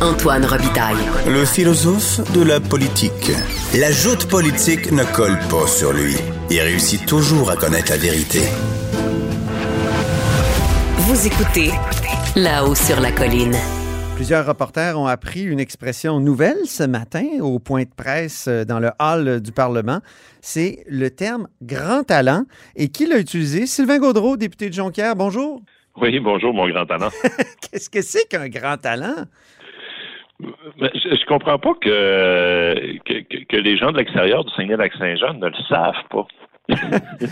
[0.00, 0.94] Antoine Robitaille.
[1.26, 3.32] Le philosophe de la politique.
[3.74, 6.14] La joute politique ne colle pas sur lui.
[6.50, 8.38] Il réussit toujours à connaître la vérité.
[10.98, 11.72] Vous écoutez
[12.36, 13.56] là-haut sur la colline.
[14.14, 18.78] Plusieurs reporters ont appris une expression nouvelle ce matin au point de presse euh, dans
[18.78, 20.00] le hall du Parlement.
[20.40, 22.44] C'est le terme grand talent.
[22.76, 23.66] Et qui l'a utilisé?
[23.66, 25.16] Sylvain Gaudreau, député de Jonquière.
[25.16, 25.60] Bonjour.
[26.00, 27.10] Oui, bonjour, mon grand talent.
[27.60, 29.24] Qu'est-ce que c'est qu'un grand talent?
[30.40, 35.46] Mais Je, je comprends pas que, que, que les gens de l'extérieur du Saguenay-Lac-Saint-Jean ne
[35.48, 36.26] le savent pas.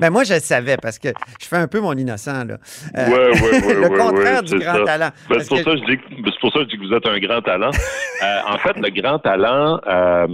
[0.00, 1.08] Ben moi, je le savais parce que
[1.40, 2.44] je fais un peu mon innocent.
[2.44, 2.56] Là.
[2.96, 4.84] Euh, Ouais, ouais, ouais, le contraire du grand ça.
[4.84, 5.08] talent.
[5.28, 6.78] Ben, c'est pour, que- ça que je dis que- c'est pour ça que je dis
[6.78, 7.70] que vous êtes un grand talent.
[8.20, 10.26] Euh, en fait, le grand talent, euh,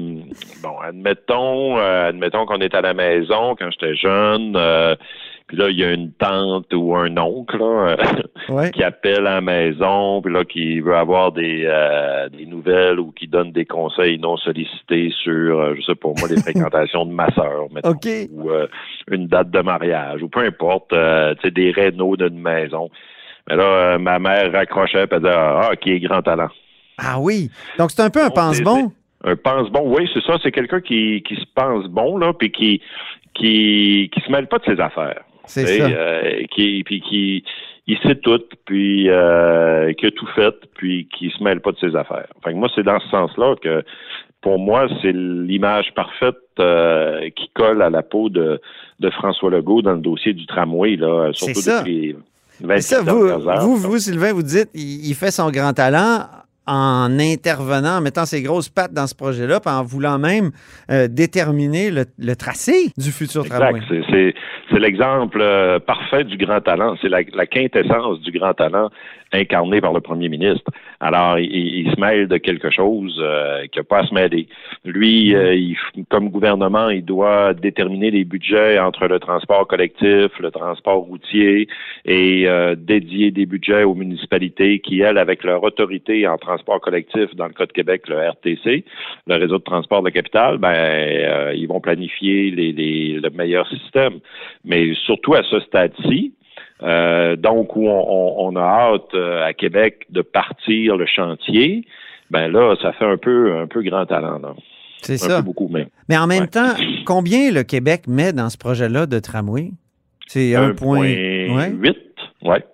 [0.62, 4.56] bon, admettons, euh, admettons qu'on est à la maison quand j'étais jeune,
[5.46, 7.96] puis là, il y a une tante ou un oncle là, euh,
[8.48, 8.70] Ouais.
[8.70, 13.12] qui appelle à la maison, puis là, qui veut avoir des, euh, des nouvelles ou
[13.12, 17.12] qui donne des conseils non sollicités sur, euh, je sais pas moi, les fréquentations de
[17.12, 18.66] ma sœur, ou euh,
[19.10, 22.90] une date de mariage, ou peu importe, euh, tu sais, des rénaux d'une maison.
[23.48, 26.48] Mais là, ma mère raccrochait, puis elle disait, ah, qui est grand talent.
[26.98, 27.50] Ah oui.
[27.78, 28.92] Donc, c'est un peu un pense-bon.
[29.24, 30.38] Un pense-bon, oui, c'est ça.
[30.42, 32.80] C'est quelqu'un qui, qui se pense bon, là, puis qui,
[33.34, 35.22] qui, qui se mêle pas de ses affaires.
[35.46, 35.86] C'est ça.
[35.88, 37.44] euh, qui, puis qui,
[37.86, 41.78] il sait tout, puis euh, qui a tout fait, puis qui se mêle pas de
[41.78, 42.26] ses affaires.
[42.42, 43.82] Fait que moi, c'est dans ce sens-là que,
[44.40, 48.60] pour moi, c'est l'image parfaite euh, qui colle à la peau de,
[49.00, 51.78] de François Legault dans le dossier du tramway, là, surtout ça.
[51.80, 52.16] depuis les
[52.66, 53.60] Mais ça, 24 vous, heures.
[53.62, 56.20] vous, vous, Sylvain, vous dites, il, il fait son grand talent
[56.66, 60.50] en intervenant, en mettant ses grosses pattes dans ce projet-là, puis en voulant même
[60.90, 63.80] euh, déterminer le, le tracé du futur tramway.
[63.80, 64.34] Exact.
[64.70, 66.96] C'est, l'exemple euh, parfait du grand talent.
[67.00, 68.90] C'est la, la quintessence du grand talent
[69.32, 70.70] incarné par le premier ministre.
[71.00, 71.46] Alors, il,
[71.86, 74.48] il se mêle de quelque chose euh, qui n'a pas à se mêler.
[74.84, 75.76] Lui, euh, il-
[76.10, 81.68] comme gouvernement, il doit déterminer les budgets entre le transport collectif, le transport routier
[82.04, 82.46] et
[82.76, 87.52] dédier des budgets aux municipalités qui, elles, avec leur autorité en transport collectif, dans le
[87.52, 88.84] cas de Québec, le RTC,
[89.26, 93.30] le réseau de transport de la capitale, ben, euh, ils vont planifier les, les- le
[93.30, 94.14] meilleur système.
[94.64, 96.34] Mais surtout à ce stade-ci,
[96.82, 101.84] euh, donc où on, on- on a hâte euh, à Québec de partir le chantier,
[102.30, 104.54] ben là, ça fait un peu un peu grand talent, là.
[105.02, 105.36] C'est Un ça.
[105.38, 105.88] peu beaucoup même.
[106.08, 106.46] Mais en même Ouais.
[106.48, 106.72] temps,
[107.04, 109.70] combien le Québec met dans ce projet-là de tramway?
[110.26, 111.00] C'est un point.
[111.00, 111.70] Ouais.
[111.70, 111.96] 8,
[112.44, 112.64] ouais.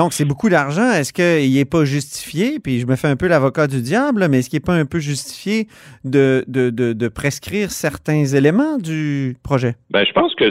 [0.00, 0.92] Donc, c'est beaucoup d'argent.
[0.92, 2.58] Est-ce qu'il n'est pas justifié?
[2.58, 4.86] Puis je me fais un peu l'avocat du diable, mais est-ce qu'il n'est pas un
[4.86, 5.66] peu justifié
[6.04, 9.74] de, prescrire certains éléments du projet?
[9.90, 10.46] Ben, je pense que,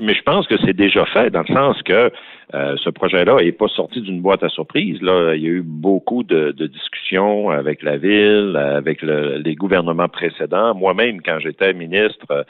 [0.00, 2.10] mais je pense que c'est déjà fait dans le sens que
[2.54, 5.00] euh, ce projet-là n'est pas sorti d'une boîte à surprise.
[5.02, 9.54] Là, il y a eu beaucoup de, de discussions avec la ville, avec le- les
[9.54, 10.74] gouvernements précédents.
[10.74, 12.46] Moi-même, quand j'étais ministre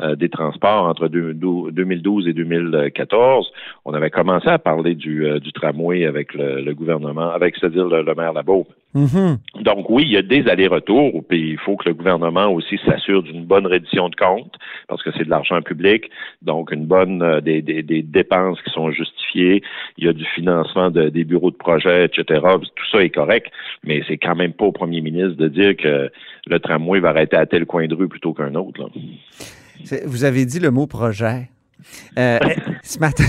[0.00, 3.50] euh, des Transports entre deux- dou- 2012 et 2014,
[3.84, 7.86] on avait commencé à parler du, euh, du tramway avec le, le gouvernement, avec c'est-à-dire
[7.88, 8.32] le, le maire
[8.92, 9.38] Mhm.
[9.62, 13.22] Donc oui, il y a des allers-retours, puis il faut que le gouvernement aussi s'assure
[13.22, 14.54] d'une bonne reddition de comptes,
[14.88, 16.10] parce que c'est de l'argent public,
[16.42, 19.62] donc une bonne euh, des, des, des dépenses qui sont justifiées,
[19.96, 22.40] il y a du financement de- des bureaux de projet, etc.
[22.74, 23.46] Tout ça est correct,
[23.84, 26.10] mais c'est quand même pas au premier ministre de dire que
[26.46, 28.80] le tramway va arrêter à tel coin de rue plutôt qu'un autre.
[28.80, 28.88] là.
[30.06, 31.48] Vous avez dit le mot projet.
[32.18, 32.38] Euh,
[32.82, 33.24] ce, matin,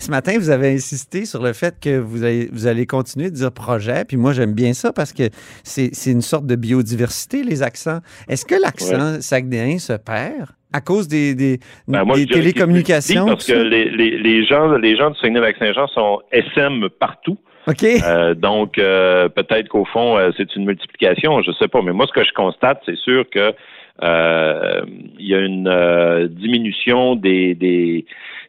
[0.00, 3.34] ce matin, vous avez insisté sur le fait que vous allez, vous allez continuer de
[3.34, 4.04] dire projet.
[4.04, 5.24] Puis moi, j'aime bien ça parce que
[5.62, 8.00] c'est une sorte de biodiversité, les accents.
[8.28, 13.26] Est-ce que l'accent saguenéen se perd à cause des, des, Ben, moi, des télécommunications?
[13.26, 17.38] Parce que les, les, les gens, les gens du Saguenay-Lac-Saint-Jean sont SM partout.
[17.66, 17.82] OK.
[17.82, 21.80] Euh, donc, euh, peut-être qu'au fond, euh, c'est une multiplication, je sais pas.
[21.82, 23.54] Mais moi, ce que je constate, c'est sûr que
[24.02, 24.80] euh,
[25.18, 28.04] il y a une euh, diminution des, des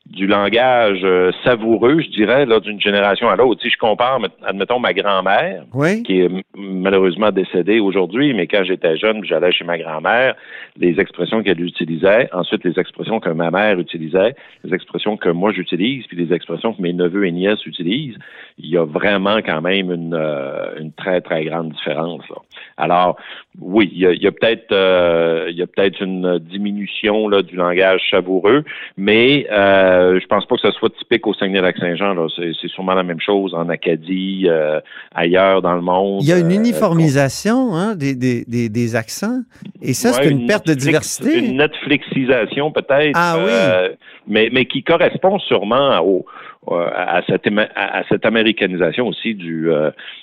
[0.06, 3.59] du langage euh, savoureux, je dirais, là, d'une génération à l'autre.
[3.63, 6.03] Si je compare, met- admettons, ma grand-mère, Oui.
[6.03, 10.36] qui est malheureusement décédée aujourd'hui, mais quand j'étais jeune, j'allais chez ma grand-mère,
[10.77, 15.51] les expressions qu'elle utilisait, ensuite les expressions que ma mère utilisait, les expressions que moi
[15.51, 18.18] j'utilise, puis les expressions que mes neveux et nièces utilisent,
[18.59, 22.21] il y a vraiment quand même une, euh, une très, très grande différence.
[22.30, 22.36] là.
[22.77, 23.18] Alors,
[23.59, 27.55] oui, il y a, a peut-être euh, il y a peut-être une diminution là, du
[27.55, 28.63] langage savoureux,
[28.97, 32.15] mais euh, je pense pas que ce soit typique au Saguenay-Lac-Saint-Jean.
[32.29, 34.79] C'est sûrement la même chose en Acadie, euh,
[35.13, 36.23] ailleurs dans le monde.
[36.23, 39.41] Il y a une euh, uniformisation hein, des, des, des, des accents.
[39.81, 41.39] Et ça, c'est une, perte de diversité.
[41.39, 43.13] Une Netflixisation peut-être.
[43.15, 43.49] Ah oui.
[43.49, 43.89] euh,
[44.27, 46.25] mais, mais qui correspond sûrement au,
[46.71, 49.69] à, cette, à, cette, américanisation aussi du,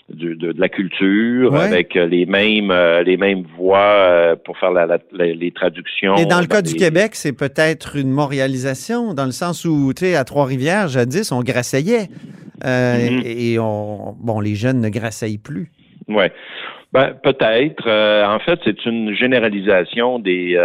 [0.09, 2.73] de, de, la culture avec les mêmes
[3.05, 6.17] les mêmes voix pour faire la, les traductions.
[6.17, 10.07] Et dans le cas du Québec, c'est peut-être une montréalisation dans le sens où, tu
[10.07, 12.09] sais, à Trois-Rivières, jadis, on grasseillait.
[12.65, 13.23] Mm-hmm.
[13.25, 15.71] Et on, bon, les jeunes ne grasseillent plus.
[16.09, 16.25] Oui.
[16.93, 17.85] Ben, peut-être.
[17.87, 20.57] Euh, en fait, c'est une généralisation des,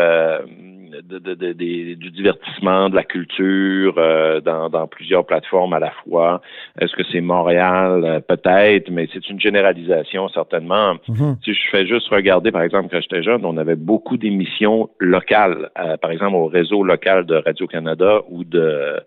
[0.98, 1.54] euh, de,
[1.94, 6.42] du divertissement, de la culture euh, dans, dans, plusieurs plateformes à la fois.
[6.80, 8.04] Est-ce que c'est Montréal?
[8.04, 10.96] Euh, peut-être, mais c'est une généralisation certainement.
[11.08, 11.38] Mhm.
[11.44, 15.70] Si je fais juste regarder, par exemple, quand j'étais jeune, on avait beaucoup d'émissions locales,
[15.80, 19.00] euh, par exemple au réseau local de Radio-Canada ou de,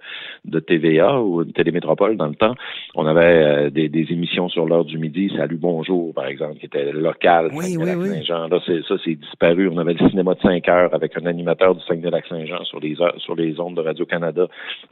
[0.44, 2.54] de TVA ou de Télémétropole dans le temps.
[2.94, 6.92] On avait des, des, émissions sur l'heure du midi, Salut Bonjour, par exemple, qui était
[6.92, 7.50] local.
[7.52, 8.08] Oui, oui, oui.
[8.28, 8.48] Là,
[8.88, 9.68] ça, c'est disparu.
[9.68, 13.34] On avait le cinéma de 5 heures avec un animateur du Saguenay-Lac-Saint-Jean sur les sur
[13.34, 14.46] les ondes de Radio-Canada.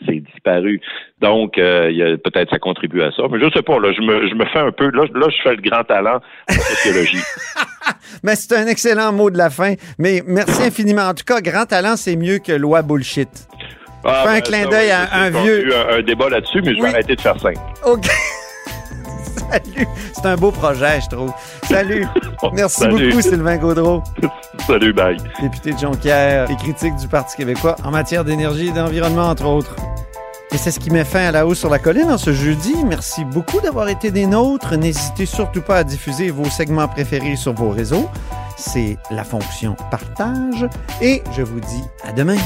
[0.06, 0.80] C'est disparu.
[1.20, 3.22] Donc, euh, peut-être ça contribue à ça.
[3.30, 4.90] Mais je sais pas, là, je me, je me fais un peu.
[4.90, 6.20] Là, là, je fais le grand talent
[6.50, 7.22] en sociologie.
[8.22, 9.74] Mais c'est un excellent mot de la fin.
[9.98, 11.08] Mais merci infiniment.
[11.08, 13.28] En tout cas, grand talent, c'est mieux que loi bullshit.
[14.04, 15.74] Ah, Fais un ben, clin d'œil à un vieux.
[15.74, 17.50] Un, un débat là-dessus, mais je vais arrêter de faire ça.
[17.84, 18.06] OK.
[19.50, 19.88] Salut.
[20.12, 21.32] C'est un beau projet, je trouve.
[21.64, 22.06] Salut.
[22.52, 24.02] Merci beaucoup, Sylvain Gaudreau.
[24.66, 25.16] Salut, bye.
[25.40, 29.74] Député de Jonquière et critique du Parti québécois en matière d'énergie et d'environnement, entre autres.
[30.52, 32.74] Et c'est ce qui met fin à la hausse sur la colline en ce jeudi.
[32.86, 34.76] Merci beaucoup d'avoir été des nôtres.
[34.76, 38.08] N'hésitez surtout pas à diffuser vos segments préférés sur vos réseaux.
[38.56, 40.66] C'est la fonction partage.
[41.02, 42.38] Et je vous dis à demain.